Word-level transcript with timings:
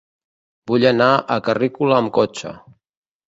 Vull 0.69 0.85
anar 0.91 1.09
a 1.17 1.37
Carrícola 1.49 1.99
amb 1.99 2.13
cotxe. 2.17 2.55